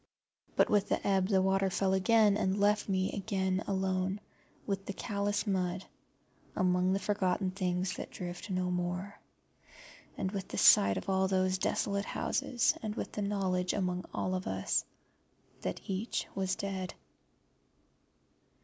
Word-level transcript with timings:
But 0.55 0.67
with 0.67 0.89
the 0.89 1.05
ebb 1.07 1.27
the 1.27 1.43
water 1.43 1.69
fell 1.69 1.93
again, 1.93 2.35
and 2.35 2.59
left 2.59 2.89
me 2.89 3.11
alone 3.11 3.19
again 3.19 4.19
with 4.65 4.87
the 4.87 4.93
callous 4.93 5.45
mud 5.45 5.85
among 6.55 6.91
the 6.93 6.99
forgotten 6.99 7.51
things 7.51 7.97
that 7.97 8.09
drift 8.09 8.49
no 8.49 8.71
more, 8.71 9.19
and 10.17 10.31
with 10.31 10.47
the 10.47 10.57
sight 10.57 10.97
of 10.97 11.07
all 11.07 11.27
those 11.27 11.59
desolate 11.59 12.05
houses, 12.05 12.73
and 12.81 12.95
with 12.95 13.11
the 13.11 13.21
knowledge 13.21 13.73
among 13.73 14.05
all 14.11 14.33
of 14.33 14.47
us 14.47 14.83
that 15.61 15.81
each 15.87 16.25
was 16.33 16.55
dead. 16.55 16.95